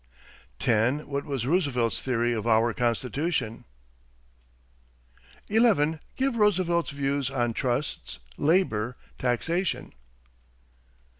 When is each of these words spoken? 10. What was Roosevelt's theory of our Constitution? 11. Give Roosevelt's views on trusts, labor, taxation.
10. 0.57 1.07
What 1.07 1.25
was 1.25 1.45
Roosevelt's 1.45 2.01
theory 2.01 2.33
of 2.33 2.47
our 2.47 2.73
Constitution? 2.73 3.65
11. 5.47 5.99
Give 6.15 6.35
Roosevelt's 6.37 6.89
views 6.89 7.29
on 7.29 7.53
trusts, 7.53 8.17
labor, 8.35 8.97
taxation. 9.19 9.93